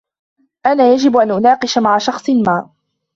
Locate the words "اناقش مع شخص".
1.31-2.29